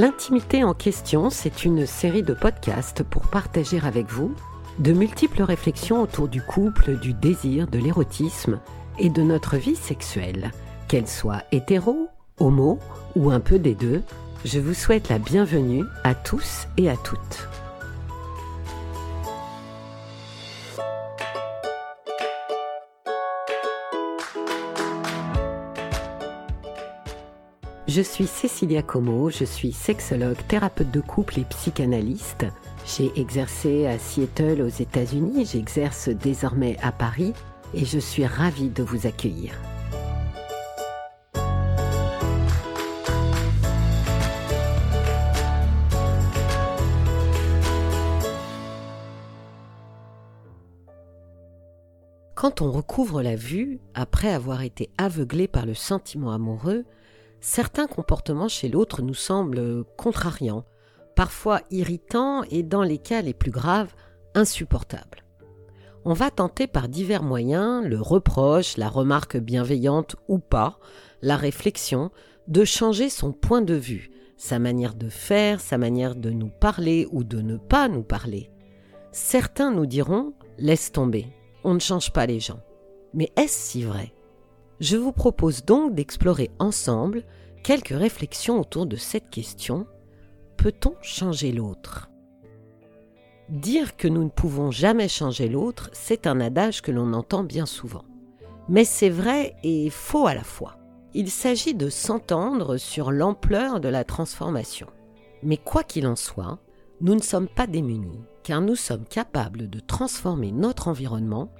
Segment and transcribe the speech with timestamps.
[0.00, 4.34] L'intimité en question, c'est une série de podcasts pour partager avec vous
[4.78, 8.60] de multiples réflexions autour du couple, du désir, de l'érotisme
[8.98, 10.52] et de notre vie sexuelle,
[10.88, 12.08] qu'elle soit hétéro,
[12.38, 12.78] homo
[13.14, 14.00] ou un peu des deux.
[14.46, 17.46] Je vous souhaite la bienvenue à tous et à toutes.
[27.92, 32.46] Je suis Cécilia Como, je suis sexologue, thérapeute de couple et psychanalyste.
[32.86, 37.32] J'ai exercé à Seattle aux États-Unis, j'exerce désormais à Paris
[37.74, 39.54] et je suis ravie de vous accueillir.
[52.36, 56.84] Quand on recouvre la vue, après avoir été aveuglé par le sentiment amoureux,
[57.40, 60.64] certains comportements chez l'autre nous semblent contrariants,
[61.16, 63.94] parfois irritants et dans les cas les plus graves,
[64.34, 65.24] insupportables.
[66.04, 70.78] On va tenter par divers moyens, le reproche, la remarque bienveillante ou pas,
[71.20, 72.10] la réflexion,
[72.48, 77.06] de changer son point de vue, sa manière de faire, sa manière de nous parler
[77.12, 78.50] ou de ne pas nous parler.
[79.12, 81.26] Certains nous diront Laisse tomber,
[81.64, 82.60] on ne change pas les gens.
[83.12, 84.12] Mais est-ce si vrai?
[84.80, 87.24] Je vous propose donc d'explorer ensemble
[87.62, 89.86] quelques réflexions autour de cette question.
[90.56, 92.10] Peut-on changer l'autre?
[93.50, 97.66] Dire que nous ne pouvons jamais changer l'autre, c'est un adage que l'on entend bien
[97.66, 98.04] souvent.
[98.68, 100.76] Mais c'est vrai et faux à la fois.
[101.12, 104.86] Il s'agit de s'entendre sur l'ampleur de la transformation.
[105.42, 106.58] Mais quoi qu'il en soit,
[107.00, 111.50] nous ne sommes pas démunis, car nous sommes capables de transformer notre environnement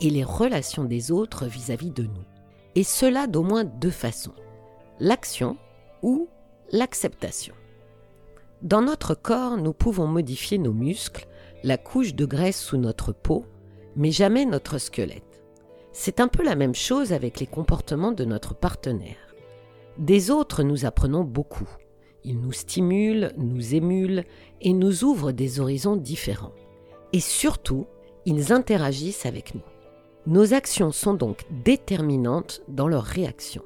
[0.00, 2.37] et les relations des autres vis-à-vis de nous
[2.78, 4.36] et cela d'au moins deux façons,
[5.00, 5.56] l'action
[6.00, 6.28] ou
[6.70, 7.56] l'acceptation.
[8.62, 11.26] Dans notre corps, nous pouvons modifier nos muscles,
[11.64, 13.44] la couche de graisse sous notre peau,
[13.96, 15.42] mais jamais notre squelette.
[15.90, 19.34] C'est un peu la même chose avec les comportements de notre partenaire.
[19.98, 21.68] Des autres, nous apprenons beaucoup.
[22.22, 24.22] Ils nous stimulent, nous émulent
[24.60, 26.54] et nous ouvrent des horizons différents.
[27.12, 27.88] Et surtout,
[28.24, 29.62] ils interagissent avec nous.
[30.28, 33.62] Nos actions sont donc déterminantes dans leur réaction.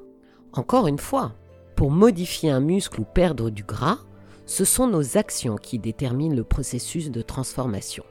[0.53, 1.33] Encore une fois,
[1.75, 3.97] pour modifier un muscle ou perdre du gras,
[4.45, 8.05] ce sont nos actions qui déterminent le processus de transformation.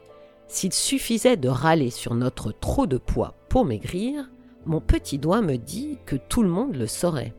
[0.47, 4.29] S'il suffisait de râler sur notre trop de poids pour maigrir,
[4.67, 7.33] mon petit doigt me dit que tout le monde le saurait.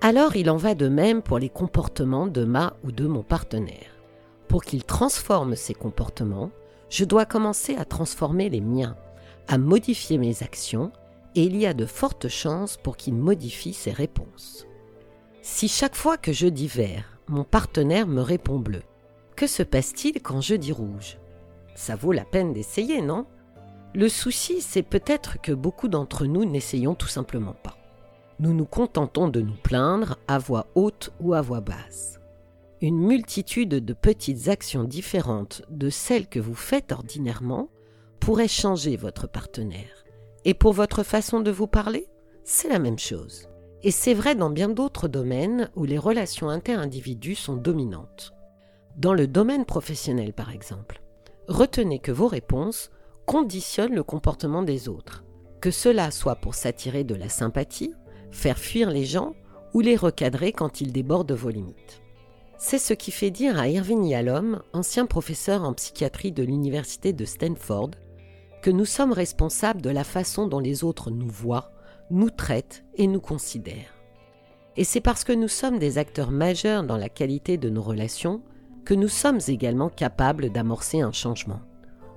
[0.00, 3.98] Alors il en va de même pour les comportements de ma ou de mon partenaire.
[4.48, 6.52] Pour qu'il transforme ses comportements,
[6.88, 8.96] je dois commencer à transformer les miens
[9.48, 10.92] à modifier mes actions
[11.34, 14.66] et il y a de fortes chances pour qu'il modifie ses réponses.
[15.42, 18.82] Si chaque fois que je dis vert, mon partenaire me répond bleu,
[19.34, 21.18] que se passe-t-il quand je dis rouge?
[21.74, 23.26] Ça vaut la peine d'essayer, non?
[23.94, 27.76] Le souci, c'est peut-être que beaucoup d'entre nous n'essayons tout simplement pas.
[28.40, 32.20] Nous nous contentons de nous plaindre à voix haute ou à voix basse.
[32.80, 37.68] Une multitude de petites actions différentes de celles que vous faites ordinairement
[38.20, 40.04] pourrait changer votre partenaire.
[40.44, 42.06] Et pour votre façon de vous parler,
[42.44, 43.48] c'est la même chose.
[43.82, 48.32] Et c'est vrai dans bien d'autres domaines où les relations inter-individus sont dominantes.
[48.96, 51.00] Dans le domaine professionnel, par exemple,
[51.46, 52.90] retenez que vos réponses
[53.26, 55.24] conditionnent le comportement des autres,
[55.60, 57.92] que cela soit pour s'attirer de la sympathie,
[58.30, 59.34] faire fuir les gens
[59.74, 62.02] ou les recadrer quand ils débordent vos limites.
[62.56, 67.24] C'est ce qui fait dire à Irving Yalom, ancien professeur en psychiatrie de l'université de
[67.24, 67.92] Stanford,
[68.62, 71.72] que nous sommes responsables de la façon dont les autres nous voient,
[72.10, 73.94] nous traitent et nous considèrent.
[74.76, 78.42] Et c'est parce que nous sommes des acteurs majeurs dans la qualité de nos relations
[78.84, 81.60] que nous sommes également capables d'amorcer un changement,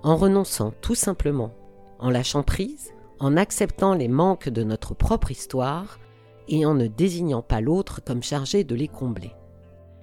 [0.03, 1.53] en renonçant tout simplement,
[2.00, 5.99] en lâchant prise, en acceptant les manques de notre propre histoire
[6.47, 9.32] et en ne désignant pas l'autre comme chargé de les combler.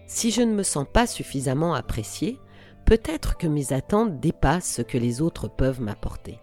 [0.06, 2.38] Si je ne me sens pas suffisamment apprécié,
[2.88, 6.40] Peut-être que mes attentes dépassent ce que les autres peuvent m'apporter.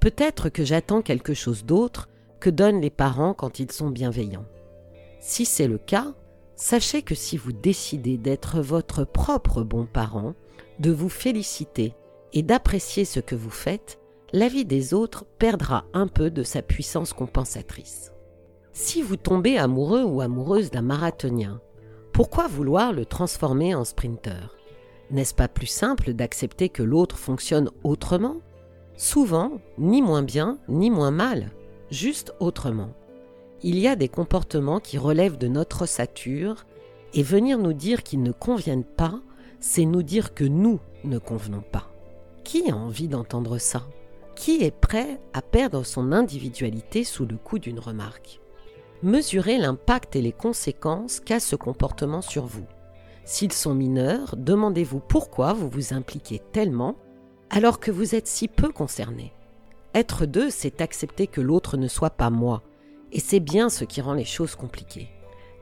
[0.00, 2.08] Peut-être que j'attends quelque chose d'autre
[2.40, 4.46] que donnent les parents quand ils sont bienveillants.
[5.20, 6.14] Si c'est le cas,
[6.56, 10.32] sachez que si vous décidez d'être votre propre bon parent,
[10.78, 11.92] de vous féliciter
[12.32, 14.00] et d'apprécier ce que vous faites,
[14.32, 18.10] la vie des autres perdra un peu de sa puissance compensatrice.
[18.72, 21.60] Si vous tombez amoureux ou amoureuse d'un marathonien,
[22.14, 24.56] pourquoi vouloir le transformer en sprinter
[25.10, 28.36] n'est-ce pas plus simple d'accepter que l'autre fonctionne autrement?
[28.96, 31.50] Souvent, ni moins bien, ni moins mal,
[31.90, 32.90] juste autrement.
[33.62, 36.66] Il y a des comportements qui relèvent de notre ossature
[37.16, 39.20] Et venir nous dire qu'ils ne conviennent pas,
[39.60, 41.88] c'est nous dire que nous ne convenons pas.
[42.42, 43.84] Qui a envie d'entendre ça?
[44.34, 48.40] Qui est prêt à perdre son individualité sous le coup d'une remarque?
[49.02, 52.66] Mesurez l'impact et les conséquences qu'a ce comportement sur vous.
[53.24, 56.96] S'ils sont mineurs, demandez-vous pourquoi vous vous impliquez tellement
[57.50, 59.32] alors que vous êtes si peu concerné.
[59.94, 62.62] Être deux, c'est accepter que l'autre ne soit pas moi,
[63.12, 65.08] et c'est bien ce qui rend les choses compliquées.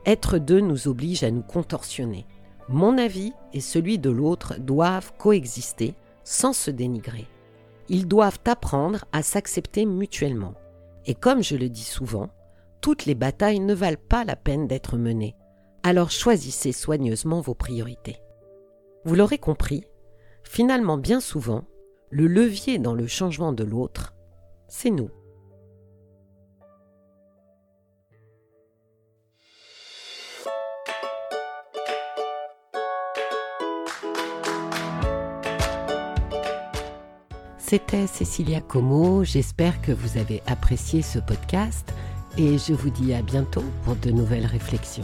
[0.05, 2.25] Être deux nous oblige à nous contorsionner.
[2.67, 5.93] Mon avis et celui de l'autre doivent coexister
[6.23, 7.27] sans se dénigrer.
[7.89, 10.55] Ils doivent apprendre à s'accepter mutuellement.
[11.05, 12.29] Et comme je le dis souvent,
[12.81, 15.35] toutes les batailles ne valent pas la peine d'être menées.
[15.85, 18.15] Alors choisissez soigneusement vos priorités.
[19.03, 19.83] Vous l'aurez compris,
[20.45, 21.65] finalement bien souvent,
[22.09, 24.15] le levier dans le changement de l'autre,
[24.69, 25.09] c'est nous.
[37.57, 41.91] C'était Cécilia Como, j'espère que vous avez apprécié ce podcast
[42.37, 45.03] et je vous dis à bientôt pour de nouvelles réflexions.